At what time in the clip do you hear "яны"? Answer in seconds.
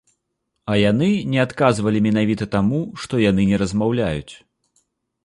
0.91-1.09, 3.29-3.47